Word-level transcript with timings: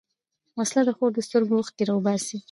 وسله 0.57 0.81
د 0.85 0.89
خور 0.97 1.11
د 1.13 1.19
سترګو 1.27 1.53
اوښکې 1.59 1.83
راوباسي 1.89 2.37